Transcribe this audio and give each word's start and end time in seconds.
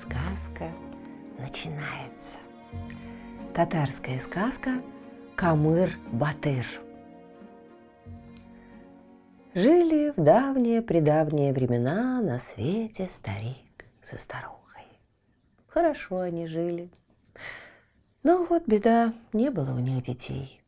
Сказка 0.00 0.70
начинается. 1.38 2.38
Татарская 3.54 4.20
сказка 4.20 4.82
Камыр-Батыр. 5.36 6.66
Жили 9.54 10.12
в 10.14 10.22
давние-предавние 10.22 11.54
времена 11.54 12.20
на 12.20 12.38
свете 12.38 13.08
старик 13.08 13.86
со 14.02 14.18
старухой. 14.18 14.84
Хорошо 15.66 16.20
они 16.20 16.46
жили. 16.46 16.90
Но 18.22 18.44
вот 18.44 18.64
беда, 18.66 19.14
не 19.32 19.50
было 19.50 19.70
у 19.70 19.78
них 19.78 20.04
детей. 20.04 20.60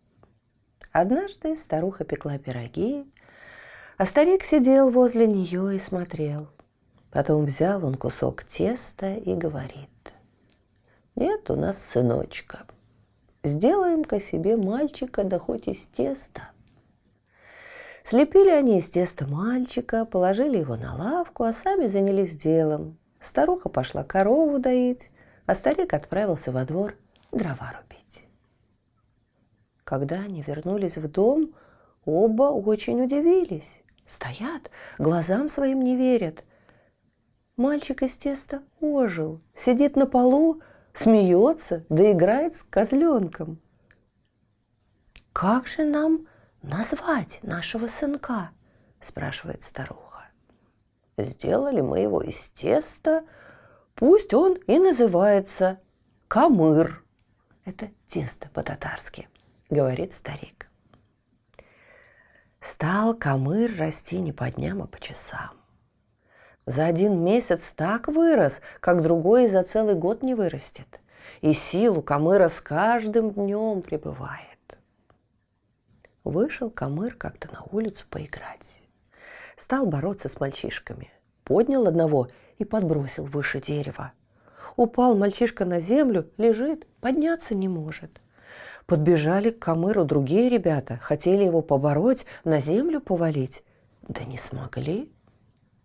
Однажды 0.91 1.55
старуха 1.55 2.05
пекла 2.05 2.39
пироги, 2.39 3.05
а 3.99 4.07
старик 4.07 4.43
сидел 4.43 4.91
возле 4.91 5.27
нее 5.27 5.77
и 5.77 5.79
смотрел– 5.79 6.49
Потом 7.11 7.47
взял 7.47 7.85
он 7.85 7.95
кусок 7.95 8.45
теста 8.45 9.15
и 9.15 9.35
говорит, 9.35 9.89
нет 11.17 11.51
у 11.51 11.57
нас 11.57 11.83
сыночка, 11.83 12.67
сделаем-ка 13.43 14.21
себе 14.21 14.57
мальчика, 14.57 15.25
да 15.25 15.39
хоть 15.39 15.69
из 15.69 15.79
теста. 15.87 16.51
Слепили 18.03 18.51
они 18.51 18.79
из 18.79 18.89
теста 18.89 19.27
мальчика, 19.27 20.05
положили 20.05 20.59
его 20.59 20.77
на 20.77 20.95
лавку, 20.95 21.45
а 21.45 21.53
сами 21.53 21.87
занялись 21.87 22.37
делом. 22.37 22.99
Старуха 23.21 23.69
пошла 23.69 24.05
корову 24.05 24.59
доить, 24.59 25.11
а 25.47 25.55
старик 25.55 25.93
отправился 25.95 26.53
во 26.53 26.65
двор 26.65 26.97
дрова 27.33 27.73
рубить. 27.73 28.27
Когда 29.85 30.21
они 30.21 30.43
вернулись 30.43 30.97
в 30.97 31.11
дом, 31.11 31.55
оба 32.05 32.45
очень 32.45 33.03
удивились. 33.03 33.83
Стоят, 34.07 34.71
глазам 34.99 35.49
своим 35.49 35.83
не 35.83 35.97
верят. 35.97 36.45
Мальчик 37.59 38.05
из 38.05 38.17
теста 38.17 38.63
ожил, 38.81 39.41
сидит 39.53 39.97
на 39.97 40.07
полу, 40.07 40.63
смеется, 40.93 41.85
да 41.89 42.13
играет 42.13 42.55
с 42.55 42.63
козленком. 42.63 43.61
«Как 45.33 45.67
же 45.67 45.83
нам 45.83 46.29
назвать 46.63 47.41
нашего 47.43 47.89
сынка?»– 47.89 48.53
спрашивает 49.01 49.65
старуха. 49.65 50.29
«Сделали 51.17 51.81
мы 51.81 51.99
его 51.99 52.23
из 52.23 52.51
теста, 52.51 53.25
пусть 53.97 54.33
он 54.35 54.55
и 54.69 54.79
называется 54.79 55.81
Камыр». 56.29 57.05
Это 57.65 57.91
тесто 58.07 58.49
по-татарски, 58.51 59.29
говорит 59.69 60.15
старик. 60.15 60.71
Стал 62.61 63.15
Камыр 63.15 63.77
расти 63.77 64.21
не 64.21 64.33
по 64.33 64.49
дням, 64.49 64.81
а 64.81 64.87
по 64.87 65.01
часам. 65.01 65.58
За 66.69 66.85
один 66.85 67.25
месяц 67.25 67.73
так 67.75 68.09
вырос, 68.09 68.61
как 68.81 69.01
другой 69.01 69.49
за 69.49 69.63
целый 69.63 69.95
год 69.95 70.23
не 70.23 70.35
вырастет. 70.35 71.01
И 71.41 71.55
силу 71.55 72.03
Камыра 72.03 72.49
с 72.49 72.61
каждым 72.61 73.31
днем 73.31 73.81
прибывает. 73.81 74.43
Вышел 76.25 76.69
Камыр 76.69 77.15
как-то 77.15 77.51
на 77.51 77.63
улицу 77.73 78.05
поиграть. 78.11 78.87
Стал 79.57 79.87
бороться 79.87 80.29
с 80.29 80.41
мальчишками. 80.41 81.11
Поднял 81.43 81.87
одного 81.87 82.29
и 82.59 82.67
подбросил 82.67 83.25
выше 83.25 83.63
дерева. 83.63 84.13
Упал 84.77 85.17
мальчишка 85.17 85.65
на 85.65 85.81
землю, 85.81 86.29
лежит, 86.37 86.87
подняться 87.01 87.55
не 87.55 87.69
может. 87.69 88.21
Подбежали 88.85 89.49
к 89.49 89.59
Камыру 89.59 90.05
другие 90.05 90.51
ребята, 90.51 90.99
хотели 90.99 91.45
его 91.45 91.63
побороть, 91.63 92.27
на 92.45 92.61
землю 92.61 93.01
повалить. 93.01 93.65
Да 94.07 94.23
не 94.25 94.37
смогли. 94.37 95.11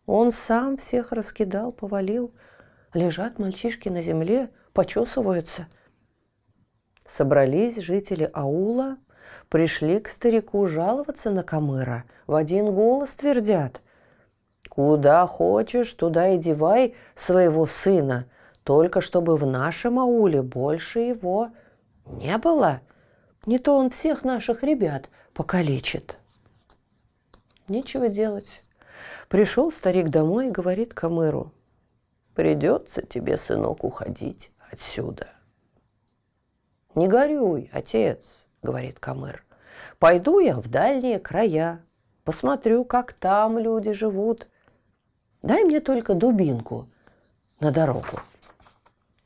Он 0.06 0.32
сам 0.32 0.78
всех 0.78 1.12
раскидал, 1.12 1.72
повалил. 1.72 2.34
Лежат 2.94 3.40
мальчишки 3.40 3.90
на 3.90 4.02
земле, 4.02 4.50
почесываются. 4.74 5.68
Собрались 7.06 7.78
жители 7.78 8.30
аула, 8.34 8.98
пришли 9.50 10.00
к 10.00 10.08
старику 10.08 10.68
жаловаться 10.68 11.32
на 11.32 11.44
Камыра. 11.44 12.06
В 12.28 12.36
один 12.36 12.74
голос 12.74 13.16
твердят. 13.16 13.82
«Куда 14.70 15.26
хочешь, 15.28 15.94
туда 15.94 16.30
и 16.30 16.38
девай 16.38 16.96
своего 17.14 17.66
сына, 17.66 18.28
только 18.64 19.02
чтобы 19.02 19.38
в 19.38 19.46
нашем 19.46 20.00
ауле 20.00 20.42
больше 20.42 21.00
его 21.00 21.50
не 22.06 22.38
было. 22.38 22.82
Не 23.46 23.60
то 23.60 23.78
он 23.78 23.90
всех 23.90 24.24
наших 24.24 24.64
ребят 24.64 25.10
покалечит». 25.34 26.18
Нечего 27.68 28.10
делать. 28.10 28.64
Пришел 29.30 29.72
старик 29.72 30.10
домой 30.10 30.48
и 30.48 30.52
говорит 30.52 30.94
Камыру, 30.94 31.52
придется 32.36 33.02
тебе, 33.02 33.38
сынок, 33.38 33.84
уходить 33.84 34.52
отсюда. 34.72 35.30
Не 36.96 37.08
горюй, 37.08 37.70
отец, 37.74 38.46
говорит 38.62 39.00
Камыр. 39.00 39.44
Пойду 40.00 40.40
я 40.40 40.60
в 40.60 40.70
дальние 40.70 41.20
края, 41.20 41.84
посмотрю, 42.24 42.86
как 42.86 43.14
там 43.14 43.58
люди 43.58 43.94
живут. 43.94 44.48
Дай 45.42 45.64
мне 45.64 45.80
только 45.80 46.14
дубинку 46.14 46.90
на 47.60 47.72
дорогу. 47.72 48.22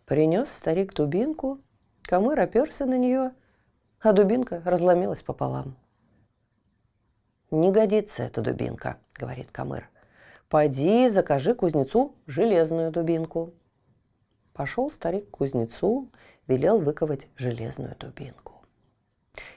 Принес 0.06 0.50
старик 0.50 0.94
дубинку, 0.94 1.59
Камыр 2.03 2.39
оперся 2.39 2.85
на 2.85 2.97
нее, 2.97 3.33
а 4.00 4.13
дубинка 4.13 4.61
разломилась 4.63 5.22
пополам. 5.22 5.75
«Не 7.49 7.71
годится 7.71 8.23
эта 8.23 8.41
дубинка»,— 8.41 8.97
говорит 9.15 9.51
Камыр. 9.51 9.89
«Пойди, 10.49 11.07
закажи 11.07 11.55
кузнецу 11.55 12.15
железную 12.25 12.91
дубинку». 12.91 13.53
Пошел 14.53 14.89
старик 14.89 15.29
к 15.29 15.37
кузнецу, 15.37 16.11
велел 16.47 16.79
выковать 16.79 17.27
железную 17.37 17.95
дубинку. 17.97 18.65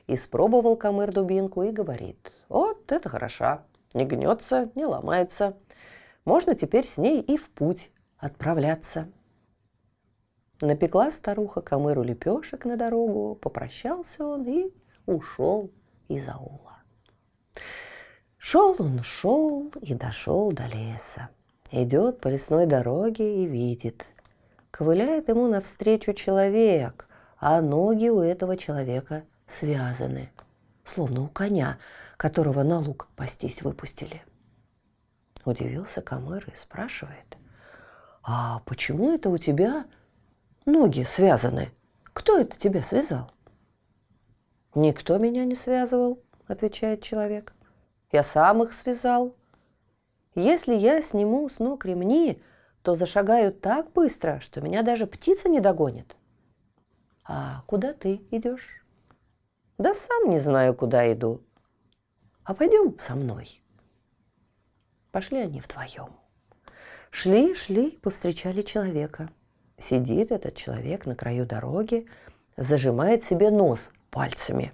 Испробовал 0.07 0.77
Камыр 0.77 1.13
дубинку 1.13 1.63
и 1.63 1.71
говорит, 1.71 2.33
вот 2.49 2.93
это 2.93 3.09
хороша, 3.09 3.65
не 3.95 4.05
гнется, 4.05 4.71
не 4.75 4.85
ломается. 4.85 5.57
Можно 6.25 6.55
теперь 6.55 6.87
с 6.87 6.99
ней 6.99 7.21
и 7.23 7.37
в 7.37 7.49
путь 7.51 7.91
отправляться. 8.19 9.11
Напекла 10.61 11.11
старуха 11.11 11.63
Камыру 11.63 12.03
лепешек 12.03 12.67
на 12.67 12.77
дорогу, 12.77 13.35
попрощался 13.37 14.25
он 14.27 14.47
и 14.47 14.75
ушел 15.07 15.71
из 16.09 16.29
аула. 16.29 16.80
Шел 18.39 18.77
он, 18.79 19.03
шел 19.03 19.71
и 19.81 19.95
дошел 19.95 20.51
до 20.53 20.67
леса. 20.67 21.29
Идет 21.71 22.21
по 22.21 22.29
лесной 22.29 22.67
дороге 22.67 23.45
и 23.45 23.47
видит. 23.47 24.07
Ковыляет 24.71 25.29
ему 25.29 25.47
навстречу 25.47 26.13
человек, 26.13 27.07
а 27.39 27.61
ноги 27.61 28.09
у 28.09 28.21
этого 28.21 28.57
человека 28.57 29.25
связаны, 29.47 30.31
словно 30.85 31.23
у 31.23 31.29
коня, 31.29 31.79
которого 32.17 32.63
на 32.63 32.79
луг 32.79 33.09
пастись 33.15 33.63
выпустили. 33.63 34.23
Удивился 35.45 36.03
Камыр 36.03 36.45
и 36.53 36.57
спрашивает, 36.57 37.37
«А 38.23 38.61
почему 38.61 39.13
это 39.13 39.31
у 39.31 39.39
тебя 39.39 39.87
ноги 40.67 41.05
связаны? 41.05 41.71
Кто 42.13 42.39
это 42.39 42.59
тебя 42.59 42.83
связал?» 42.83 43.31
«Никто 44.75 45.19
меня 45.19 45.45
не 45.45 45.57
связывал»,— 45.57 46.23
отвечает 46.51 47.03
человек. 47.03 47.55
Я 48.13 48.23
сам 48.23 48.63
их 48.63 48.73
связал. 48.73 49.35
Если 50.35 50.75
я 50.75 51.03
сниму 51.03 51.49
с 51.49 51.59
ног 51.59 51.85
ремни, 51.85 52.43
то 52.83 52.95
зашагаю 52.95 53.53
так 53.53 53.93
быстро, 53.93 54.41
что 54.41 54.61
меня 54.61 54.83
даже 54.83 55.07
птица 55.07 55.49
не 55.49 55.61
догонит. 55.61 56.17
А 57.25 57.63
куда 57.67 57.93
ты 57.93 58.23
идешь? 58.31 58.85
Да 59.79 59.95
сам 59.95 60.31
не 60.31 60.39
знаю, 60.39 60.75
куда 60.75 61.13
иду. 61.13 61.43
А 62.45 62.55
пойдем 62.55 62.99
со 62.99 63.15
мной. 63.15 63.63
Пошли 65.13 65.39
они 65.39 65.61
вдвоем. 65.61 66.11
Шли, 67.11 67.55
шли, 67.55 67.91
повстречали 67.99 68.63
человека. 68.63 69.29
Сидит 69.77 70.31
этот 70.31 70.55
человек 70.55 71.07
на 71.07 71.17
краю 71.17 71.47
дороги, 71.47 72.07
зажимает 72.57 73.25
себе 73.25 73.51
нос 73.51 73.93
пальцами. 74.11 74.73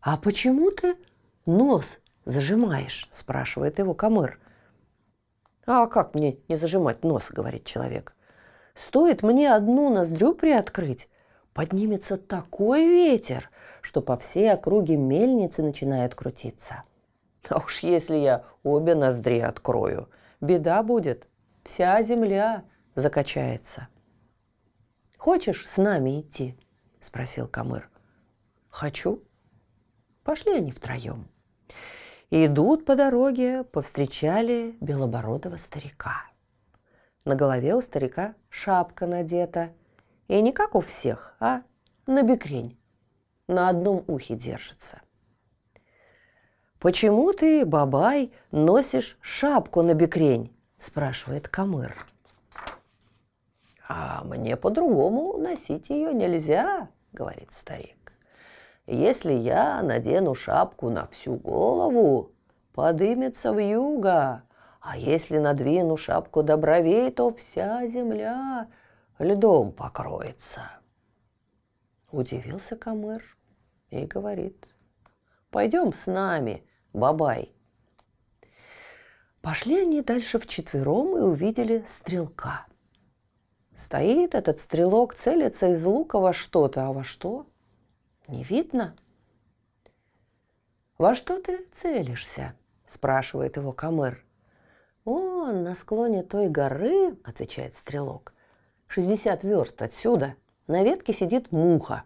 А 0.00 0.16
почему 0.16 0.70
ты 0.70 0.96
нос 1.46 2.00
зажимаешь?»– 2.24 3.08
спрашивает 3.10 3.78
его 3.78 3.94
Камыр. 3.94 4.38
«А 5.66 5.86
как 5.86 6.14
мне 6.14 6.38
не 6.48 6.56
зажимать 6.56 7.04
нос?»– 7.04 7.30
говорит 7.30 7.64
человек. 7.64 8.14
Стоит 8.74 9.22
мне 9.22 9.52
одну 9.52 9.92
ноздрю 9.92 10.34
приоткрыть, 10.34 11.08
поднимется 11.52 12.16
такой 12.16 12.86
ветер, 12.88 13.50
что 13.82 14.00
по 14.00 14.16
всей 14.16 14.50
округе 14.52 14.96
мельницы 14.96 15.62
начинает 15.62 16.14
крутиться. 16.14 16.84
А 17.48 17.58
уж 17.58 17.80
если 17.80 18.16
я 18.16 18.44
обе 18.62 18.94
ноздри 18.94 19.40
открою, 19.40 20.08
беда 20.40 20.82
будет. 20.82 21.28
Вся 21.62 22.02
земля 22.02 22.64
закачается. 22.94 23.88
«Хочешь 25.18 25.68
с 25.68 25.76
нами 25.76 26.22
идти?»– 26.22 26.58
спросил 27.00 27.46
Камыр. 27.46 27.90
«Хочу». 28.70 29.22
Пошли 30.24 30.52
они 30.52 30.70
втроем. 30.70 31.28
идут 32.30 32.84
по 32.84 32.94
дороге, 32.94 33.64
повстречали 33.64 34.76
белобородого 34.80 35.56
старика. 35.56 36.30
На 37.24 37.34
голове 37.34 37.74
у 37.74 37.80
старика 37.80 38.34
шапка 38.48 39.06
надета. 39.06 39.72
И 40.28 40.40
не 40.40 40.52
как 40.52 40.74
у 40.74 40.80
всех, 40.80 41.34
а 41.40 41.62
на 42.06 42.22
бекрень. 42.22 42.78
На 43.48 43.68
одном 43.68 44.04
ухе 44.06 44.36
держится. 44.36 45.00
«Почему 46.78 47.32
ты, 47.34 47.66
бабай, 47.66 48.32
носишь 48.52 49.18
шапку 49.20 49.82
на 49.82 49.92
бекрень?»– 49.92 50.56
спрашивает 50.78 51.46
Камыр. 51.46 51.94
«А 53.86 54.24
мне 54.24 54.56
по-другому 54.56 55.36
носить 55.36 55.90
ее 55.90 56.14
нельзя»,– 56.14 56.88
говорит 57.12 57.52
старик. 57.52 57.99
«Если 58.92 59.32
я 59.32 59.82
надену 59.82 60.34
шапку 60.34 60.90
на 60.90 61.06
всю 61.06 61.36
голову, 61.36 62.32
подымется 62.72 63.52
в 63.52 63.62
юго, 63.62 64.42
а 64.80 64.96
если 64.96 65.38
надвину 65.38 65.96
шапку 65.96 66.42
до 66.42 66.56
бровей, 66.56 67.12
то 67.12 67.30
вся 67.30 67.86
земля 67.86 68.66
льдом 69.20 69.70
покроется. 69.70 70.62
Удивился 72.10 72.74
Камыр 72.74 73.22
и 73.90 74.06
говорит, 74.06 74.66
пойдем 75.52 75.92
с 75.92 76.06
нами, 76.06 76.66
бабай. 76.92 77.54
Пошли 79.40 79.82
они 79.82 80.02
дальше 80.02 80.40
вчетвером 80.40 81.16
и 81.16 81.20
увидели 81.20 81.84
стрелка. 81.86 82.66
Стоит 83.72 84.34
этот 84.34 84.58
стрелок, 84.58 85.14
целится 85.14 85.68
из 85.68 85.84
лука 85.84 86.18
во 86.18 86.32
что-то, 86.32 86.88
а 86.88 86.92
во 86.92 87.04
что? 87.04 87.46
Не 88.30 88.44
видно. 88.44 88.94
«Во 90.98 91.16
что 91.16 91.42
ты 91.42 91.66
целишься?»– 91.72 92.54
спрашивает 92.86 93.56
его 93.56 93.72
Камыр. 93.72 94.24
«Он 95.04 95.64
на 95.64 95.74
склоне 95.74 96.22
той 96.22 96.48
горы,— 96.48 97.16
отвечает 97.24 97.74
стрелок,— 97.74 98.32
60 98.86 99.42
верст 99.42 99.82
отсюда, 99.82 100.36
на 100.68 100.84
ветке 100.84 101.12
сидит 101.12 101.50
муха. 101.50 102.04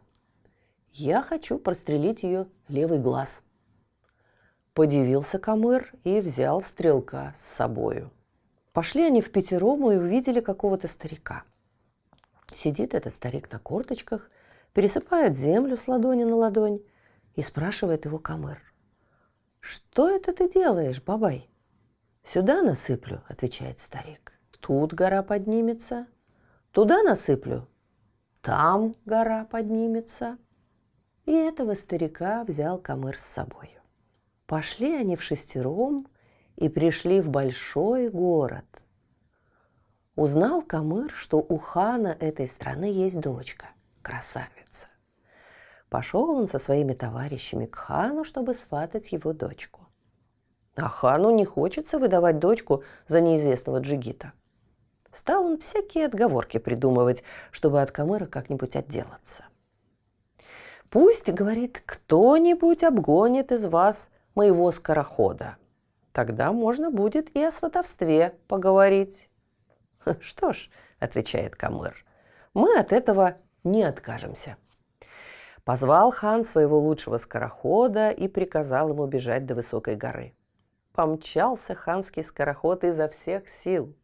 Я 0.92 1.20
хочу 1.20 1.58
прострелить 1.58 2.22
ее 2.22 2.46
левый 2.68 3.00
глаз». 3.00 3.42
Подивился 4.72 5.38
Камыр 5.38 5.92
и 6.04 6.22
взял 6.22 6.62
стрелка 6.62 7.34
с 7.38 7.54
собою. 7.54 8.10
Пошли 8.72 9.02
они 9.02 9.20
в 9.20 9.30
пятером 9.30 9.90
и 9.90 9.96
увидели 9.96 10.40
какого-то 10.40 10.88
старика. 10.88 11.44
Сидит 12.50 12.94
этот 12.94 13.12
старик 13.12 13.52
на 13.52 13.58
корточках, 13.58 14.30
пересыпает 14.74 15.34
землю 15.34 15.76
с 15.76 15.88
ладони 15.88 16.24
на 16.24 16.36
ладонь 16.36 16.80
и 17.36 17.42
спрашивает 17.42 18.04
его 18.04 18.18
Камыр. 18.18 18.60
«Что 19.60 20.10
это 20.10 20.34
ты 20.34 20.50
делаешь, 20.52 21.02
бабай?» 21.02 21.48
«Сюда 22.22 22.62
насыплю»,— 22.62 23.22
отвечает 23.28 23.80
старик. 23.80 24.38
«Тут 24.60 24.92
гора 24.92 25.22
поднимется. 25.22 26.06
Туда 26.72 27.02
насыплю. 27.02 27.66
Там 28.42 28.94
гора 29.06 29.44
поднимется». 29.44 30.36
И 31.24 31.32
этого 31.32 31.74
старика 31.74 32.44
взял 32.44 32.78
Камыр 32.78 33.16
с 33.16 33.24
собой. 33.24 33.70
Пошли 34.46 34.94
они 34.94 35.16
в 35.16 35.22
шестером 35.22 36.06
и 36.56 36.68
пришли 36.68 37.20
в 37.20 37.30
большой 37.30 38.10
город. 38.10 38.66
Узнал 40.16 40.62
Камыр, 40.62 41.10
что 41.10 41.38
у 41.38 41.56
хана 41.56 42.16
этой 42.20 42.46
страны 42.46 42.84
есть 42.84 43.20
дочка, 43.20 43.66
красавица. 44.02 44.63
Пошел 45.88 46.34
он 46.34 46.46
со 46.46 46.58
своими 46.58 46.92
товарищами 46.92 47.66
к 47.66 47.76
хану, 47.76 48.24
чтобы 48.24 48.54
сватать 48.54 49.12
его 49.12 49.32
дочку. 49.32 49.86
А 50.76 50.88
хану 50.88 51.30
не 51.30 51.44
хочется 51.44 51.98
выдавать 51.98 52.38
дочку 52.38 52.82
за 53.06 53.20
неизвестного 53.20 53.78
джигита. 53.78 54.32
Стал 55.12 55.46
он 55.46 55.58
всякие 55.58 56.06
отговорки 56.06 56.58
придумывать, 56.58 57.22
чтобы 57.52 57.80
от 57.80 57.92
Камыра 57.92 58.26
как-нибудь 58.26 58.74
отделаться. 58.74 59.44
«Пусть,— 60.90 61.30
говорит,— 61.32 61.82
кто-нибудь 61.86 62.82
обгонит 62.82 63.52
из 63.52 63.66
вас 63.66 64.10
моего 64.34 64.72
скорохода. 64.72 65.56
Тогда 66.12 66.52
можно 66.52 66.90
будет 66.90 67.34
и 67.36 67.42
о 67.42 67.52
сватовстве 67.52 68.36
поговорить». 68.48 69.30
«Что 70.20 70.52
ж,— 70.52 70.70
отвечает 70.98 71.56
Камыр,— 71.56 72.04
мы 72.54 72.76
от 72.78 72.92
этого 72.92 73.36
не 73.62 73.84
откажемся». 73.84 74.56
Позвал 75.64 76.10
хан 76.10 76.44
своего 76.44 76.78
лучшего 76.78 77.18
скорохода 77.18 78.10
и 78.10 78.28
приказал 78.28 78.90
ему 78.90 79.06
бежать 79.06 79.46
до 79.46 79.54
высокой 79.54 79.96
горы 79.96 80.34
помчался 80.94 81.74
ханский 81.74 82.22
скороход 82.22 82.84
изо 82.84 83.08
всех 83.08 83.48
сил. 83.48 83.94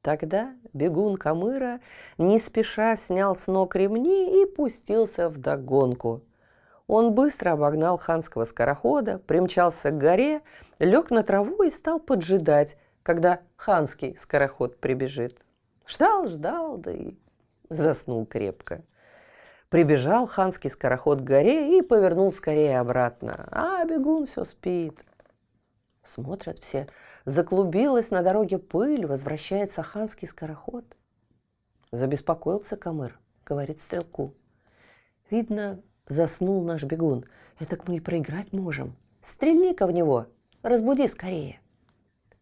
Тогда 0.00 0.54
бегун 0.72 1.16
Камыра 1.16 1.80
не 2.18 2.38
спеша 2.38 2.96
снял 2.96 3.36
с 3.36 3.46
ног 3.46 3.76
ремни 3.76 4.42
и 4.42 4.46
пустился 4.46 5.28
в 5.28 5.38
догонку. 5.38 6.22
Он 6.86 7.14
быстро 7.14 7.52
обогнал 7.52 7.98
ханского 7.98 8.44
скорохода, 8.44 9.18
примчался 9.18 9.90
к 9.90 9.98
горе, 9.98 10.40
лег 10.78 11.10
на 11.10 11.22
траву 11.22 11.62
и 11.62 11.70
стал 11.70 12.00
поджидать, 12.00 12.76
когда 13.02 13.40
ханский 13.56 14.16
скороход 14.16 14.78
прибежит. 14.78 15.38
Ждал, 15.86 16.28
ждал, 16.28 16.76
да 16.78 16.92
и 16.92 17.14
заснул 17.70 18.26
крепко. 18.26 18.82
Прибежал 19.72 20.28
ханский 20.28 20.70
скороход 20.70 21.22
к 21.22 21.24
горе 21.24 21.78
и 21.78 21.82
повернул 21.82 22.32
скорее 22.32 22.78
обратно, 22.78 23.48
а 23.50 23.84
бегун 23.84 24.26
все 24.26 24.44
спит– 24.44 25.04
Смотрят 26.04 26.58
все. 26.58 26.88
Заклубилась 27.24 28.10
на 28.10 28.22
дороге 28.22 28.58
пыль, 28.58 29.06
возвращается 29.06 29.82
ханский 29.82 30.26
скороход. 30.26 30.84
Забеспокоился 31.92 32.76
Камыр, 32.76 33.18
говорит 33.46 33.80
стрелку. 33.80 34.34
Видно, 35.30 35.80
заснул 36.08 36.64
наш 36.64 36.82
бегун. 36.82 37.24
Это 37.60 37.78
мы 37.86 37.96
и 37.96 38.00
проиграть 38.00 38.52
можем. 38.52 38.96
Стрельни-ка 39.20 39.86
в 39.86 39.92
него, 39.92 40.26
разбуди 40.62 41.06
скорее. 41.06 41.61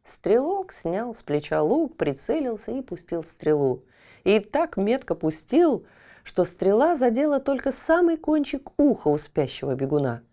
Стрелок 0.02 0.72
снял 0.72 1.14
с 1.14 1.22
плеча 1.22 1.62
лук, 1.62 1.96
прицелился 1.96 2.72
и 2.72 2.82
пустил 2.82 3.22
стрелу. 3.24 3.84
И 4.24 4.40
так 4.40 4.76
метко 4.76 5.14
пустил, 5.14 5.86
что 6.24 6.44
стрела 6.44 6.96
задела 6.96 7.40
только 7.40 7.72
самый 7.72 8.16
кончик 8.16 8.70
уха 8.78 9.08
у 9.08 9.18
спящего 9.18 9.74
бегуна– 9.74 10.22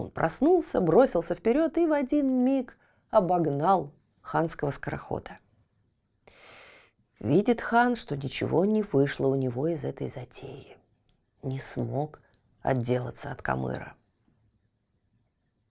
он 0.00 0.10
проснулся, 0.10 0.80
бросился 0.80 1.34
вперед 1.34 1.76
и 1.76 1.86
в 1.86 1.92
один 1.92 2.42
миг 2.42 2.78
обогнал 3.10 3.92
ханского 4.22 4.70
скорохода. 4.70 5.38
Видит 7.18 7.60
хан, 7.60 7.94
что 7.94 8.16
ничего 8.16 8.64
не 8.64 8.82
вышло 8.82 9.26
у 9.26 9.34
него 9.34 9.68
из 9.68 9.84
этой 9.84 10.08
затеи. 10.08 10.78
Не 11.42 11.58
смог 11.58 12.22
отделаться 12.62 13.30
от 13.30 13.42
Камыра. 13.42 13.94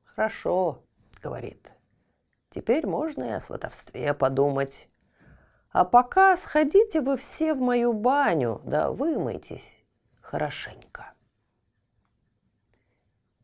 «Хорошо»,— 0.04 0.84
говорит,— 1.24 1.72
«теперь 2.50 2.88
можно 2.88 3.24
и 3.24 3.32
о 3.32 3.40
сватовстве 3.40 4.14
подумать. 4.14 4.88
А 5.72 5.86
пока 5.86 6.36
сходите 6.38 7.02
вы 7.02 7.18
все 7.18 7.54
в 7.54 7.62
мою 7.62 7.94
баню, 7.94 8.62
да 8.64 8.92
вымойтесь 8.92 9.84
хорошенько». 10.22 11.14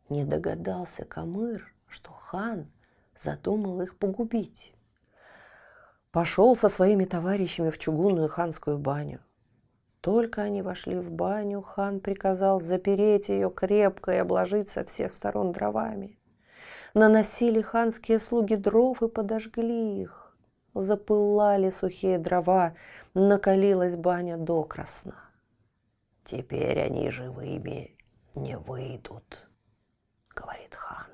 Не 0.09 0.23
догадался 0.23 1.03
Камыр, 1.03 1.73
что 1.87 2.11
хан 2.11 2.67
задумал 3.15 3.81
их 3.81 3.97
погубить. 3.97 4.73
Пошел 6.11 6.55
со 6.55 6.69
своими 6.69 7.05
товарищами 7.05 7.69
в 7.69 7.77
чугунную 7.77 8.29
ханскую 8.29 8.77
баню. 8.77 9.19
Только 10.01 10.43
они 10.43 10.61
вошли 10.61 10.99
в 10.99 11.11
баню, 11.11 11.61
хан 11.61 11.99
приказал 11.99 12.61
запереть 12.61 13.29
ее 13.29 13.49
крепко 13.49 14.11
и 14.11 14.17
обложить 14.17 14.69
со 14.69 14.83
всех 14.83 15.11
сторон 15.11 15.51
дровами. 15.51 16.19
Наносили 16.95 17.61
ханские 17.61 18.17
слуги 18.17 18.55
дров 18.55 19.03
и 19.03 19.07
подожгли 19.07 20.01
их. 20.01 20.35
Запылали 20.73 21.69
сухие 21.69 22.17
дрова, 22.17 22.73
накалилась 23.13 23.95
баня 23.95 24.37
докрасна. 24.37 25.15
Теперь 26.23 26.81
они 26.81 27.11
живыми 27.11 27.95
не 28.33 28.57
выйдут 28.57 29.47
говорит 30.35 30.75
хан. 30.75 31.07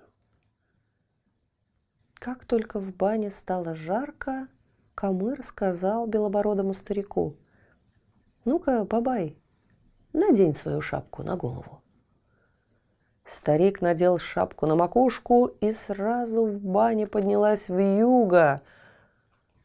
Как 2.15 2.45
только 2.45 2.79
в 2.79 2.93
бане 2.95 3.29
стало 3.29 3.75
жарко, 3.75 4.47
Камыр 4.95 5.41
сказал 5.43 6.07
белобородому 6.07 6.73
старику, 6.73 7.37
Ну-ка, 8.45 8.83
бабай, 8.83 9.37
надень 10.13 10.53
свою 10.53 10.81
шапку 10.81 11.23
на 11.23 11.35
голову. 11.37 11.80
Старик 13.31 13.79
надел 13.79 14.19
шапку 14.19 14.67
на 14.67 14.75
макушку, 14.75 15.45
и 15.45 15.71
сразу 15.71 16.43
в 16.43 16.59
бане 16.59 17.07
поднялась 17.07 17.69
вьюга. 17.69 18.61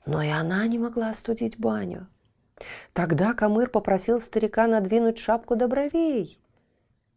Но 0.07 0.23
и 0.23 0.29
она 0.29 0.65
не 0.69 0.79
могла 0.79 1.11
остудить 1.11 1.59
баню. 1.59 2.07
Тогда 2.93 3.35
Камыр 3.35 3.69
попросил 3.69 4.21
старика 4.21 4.69
надвинуть 4.69 5.19
шапку 5.19 5.57
до 5.57 5.67
бровей. 5.67 6.41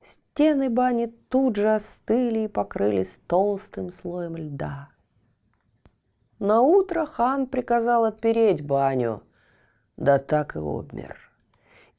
Стены 0.02 0.72
бани 0.72 1.06
тут 1.30 1.56
же 1.56 1.72
остыли 1.72 2.40
и 2.40 2.48
покрылись 2.48 3.20
толстым 3.28 3.92
слоем 3.92 4.36
льда. 4.36 4.90
На 6.40 6.62
утро 6.62 7.06
хан 7.06 7.46
приказал 7.46 8.06
отпереть 8.06 8.66
баню, 8.66 9.22
да 9.98 10.18
так 10.18 10.56
и 10.56 10.60
обмер. 10.60 11.32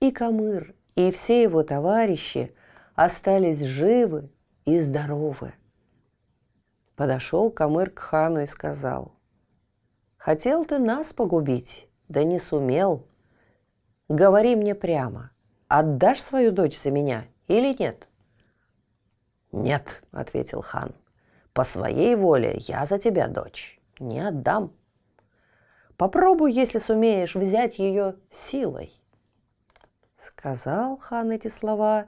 И 0.00 0.10
Камыр, 0.10 0.74
и 0.96 1.12
все 1.12 1.44
его 1.44 1.62
товарищи 1.62 2.52
остались 2.96 3.60
живы 3.60 4.28
и 4.70 4.80
здоровы. 4.80 5.54
Подошел 6.96 7.50
Камыр 7.50 7.90
к 7.90 7.98
хану 7.98 8.40
и 8.40 8.46
сказал, 8.46 9.12
«Хотел 10.16 10.64
ты 10.64 10.78
нас 10.78 11.12
погубить, 11.12 11.88
да 12.08 12.24
не 12.24 12.38
сумел. 12.38 13.06
Говори 14.08 14.54
мне 14.56 14.74
прямо, 14.74 15.30
отдашь 15.68 16.20
свою 16.20 16.52
дочь 16.52 16.78
за 16.78 16.90
меня 16.90 17.24
или 17.48 17.74
нет?» 17.78 18.06
«Нет»,— 19.52 20.02
ответил 20.12 20.60
хан,— 20.60 20.94
«по 21.52 21.64
своей 21.64 22.14
воле 22.14 22.56
я 22.58 22.86
за 22.86 22.98
тебя, 22.98 23.28
дочь, 23.28 23.80
не 23.98 24.20
отдам. 24.20 24.72
Попробуй, 25.96 26.52
если 26.52 26.78
сумеешь, 26.78 27.34
взять 27.34 27.78
ее 27.78 28.16
силой». 28.30 28.92
Сказал 30.16 30.98
хан 30.98 31.30
эти 31.30 31.48
слова 31.48 32.06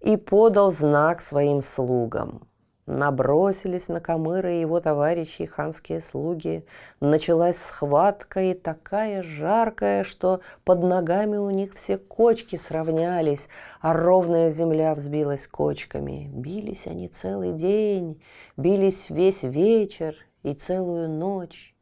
и 0.00 0.16
подал 0.16 0.70
знак 0.70 1.20
своим 1.20 1.62
слугам. 1.62 2.48
Набросились 2.88 3.88
на 3.88 4.00
Камыра 4.00 4.50
и 4.50 4.62
его 4.62 4.80
товарищи, 4.80 5.44
ханские 5.44 6.00
слуги. 6.00 6.64
Началась 7.00 7.58
схватка 7.58 8.40
и 8.40 8.54
такая 8.54 9.22
жаркая, 9.22 10.04
что 10.04 10.40
под 10.64 10.82
ногами 10.82 11.36
у 11.36 11.50
них 11.50 11.74
все 11.74 11.98
кочки 11.98 12.56
сравнялись, 12.56 13.50
а 13.82 13.92
ровная 13.92 14.48
земля 14.48 14.94
взбилась 14.94 15.46
кочками. 15.46 16.30
Бились 16.32 16.86
они 16.86 17.08
целый 17.08 17.52
день, 17.52 18.22
бились 18.56 19.10
весь 19.10 19.42
вечер 19.42 20.14
и 20.42 20.54
целую 20.54 21.10
ночь. 21.10 21.76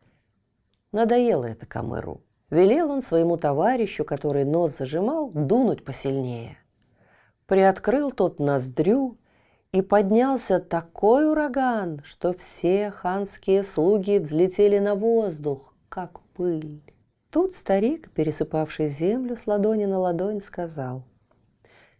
Надоело 0.91 1.45
это 1.45 1.67
Камыру. 1.67 2.21
Велел 2.51 2.91
он 2.91 3.01
своему 3.01 3.37
товарищу, 3.37 4.05
который 4.05 4.45
нос 4.45 4.79
зажимал, 4.79 5.31
дунуть 5.31 5.85
посильнее. 5.85 6.59
Приоткрыл 7.47 8.11
тот 8.11 8.39
ноздрю, 8.39 9.19
и 9.73 9.83
поднялся 9.83 10.59
такой 10.59 11.31
ураган, 11.31 12.01
что 12.03 12.33
все 12.33 12.91
ханские 12.91 13.63
слуги 13.63 14.19
взлетели 14.19 14.79
на 14.79 14.95
воздух, 14.95 15.75
как 15.89 16.21
пыль. 16.35 16.83
Тут 17.31 17.55
старик, 17.55 18.11
пересыпавший 18.13 18.89
землю 18.89 19.37
с 19.37 19.47
ладони 19.47 19.85
на 19.85 19.99
ладонь, 19.99 20.41
сказал, 20.41 21.05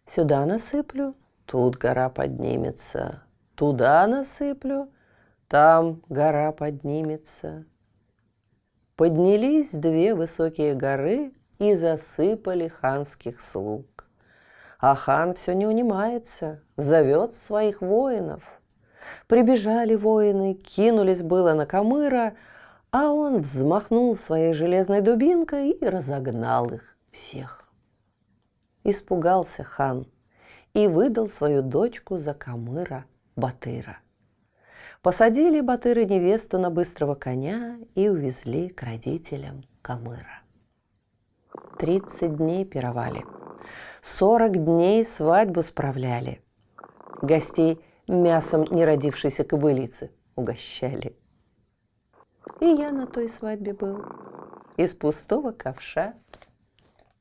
«Сюда 0.07 0.45
насыплю, 0.45 1.13
тут 1.45 1.77
гора 1.77 2.09
поднимется, 2.09 3.21
туда 3.53 4.07
насыплю, 4.07 4.89
там 5.47 6.01
гора 6.09 6.51
поднимется». 6.53 7.65
Поднялись 8.95 9.69
две 9.69 10.15
высокие 10.15 10.73
горы 10.73 11.31
и 11.59 11.75
засыпали 11.75 12.67
ханских 12.67 13.39
слуг. 13.39 14.06
А 14.79 14.93
хан 14.93 15.33
все 15.33 15.53
не 15.53 15.65
унимается, 15.65 16.61
зовет 16.75 17.33
своих 17.33 17.81
воинов. 17.81 18.43
Прибежали 19.27 19.95
воины, 19.95 20.53
кинулись 20.53 21.23
было 21.23 21.53
на 21.53 21.65
Камыра, 21.65 22.35
а 22.91 23.11
он 23.11 23.41
взмахнул 23.41 24.15
своей 24.15 24.53
железной 24.53 25.01
дубинкой 25.01 25.71
и 25.71 25.85
разогнал 25.85 26.67
их 26.71 26.97
всех. 27.11 27.71
Испугался 28.83 29.63
хан 29.63 30.07
и 30.73 30.87
выдал 30.87 31.27
свою 31.27 31.63
дочку 31.63 32.17
за 32.17 32.33
Камыра 32.33 33.05
Батыра. 33.35 33.97
Посадили 35.01 35.59
Батыры 35.61 36.05
невесту 36.05 36.59
на 36.59 36.69
быстрого 36.69 37.15
коня 37.15 37.79
и 37.95 38.09
увезли 38.09 38.69
к 38.69 38.83
родителям 38.83 39.63
Камыра. 39.81 40.41
Тридцать 41.79 42.35
дней 42.35 42.63
пировали– 42.65 43.25
Сорок 44.01 44.53
дней 44.63 45.03
свадьбу 45.05 45.61
справляли. 45.61 46.41
Гостей 47.21 47.83
мясом 48.07 48.63
неродившейся 48.63 49.43
кобылицы 49.43 50.11
угощали. 50.35 51.17
И 52.59 52.65
я 52.65 52.91
на 52.91 53.07
той 53.07 53.29
свадьбе 53.29 53.73
был. 53.73 54.03
Из 54.77 54.93
пустого 54.93 55.51
ковша 55.51 56.13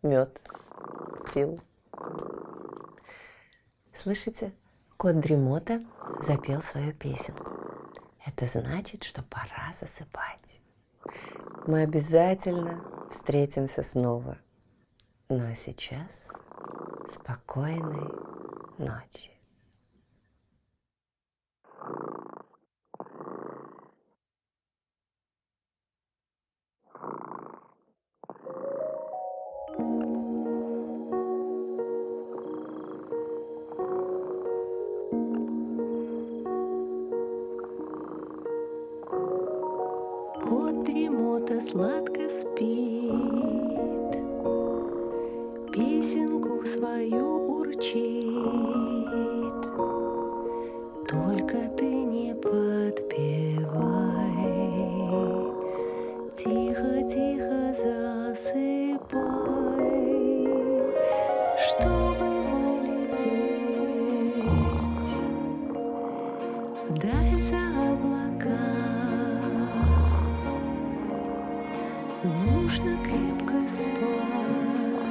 мед 0.03 0.41
пил. 1.33 1.59
Слышите, 3.93 4.53
кот 4.97 5.19
Дремота 5.21 5.83
запел 6.21 6.63
свою 6.63 6.93
песенку. 6.93 7.53
Это 8.25 8.47
значит, 8.47 9.05
что 9.05 9.23
пора 9.23 9.73
засыпать. 9.79 10.61
Мы 11.67 11.83
обязательно 11.83 12.85
встретимся 13.11 13.83
снова– 13.83 14.39
ну 15.29 15.45
а 15.51 15.55
сейчас 15.55 16.31
спокойной 17.09 18.11
ночи. 18.79 19.33
Кот 40.43 40.85
дремота 40.85 41.61
сладко 41.61 42.29
спит 42.31 43.46
песенку 45.77 46.65
свою 46.65 47.59
урчит. 47.59 48.33
Только 51.07 51.69
ты 51.77 51.85
не 51.85 52.35
подпевай, 52.35 53.77
тихо-тихо 56.35 57.75
засыпай, 57.85 59.21
чтобы 61.69 62.29
полететь 62.51 63.37
вдаль 66.89 67.43
за 67.43 67.63
облака. 67.93 68.65
Нужно 72.25 72.93
крепко 73.05 73.69
спать. 73.69 74.76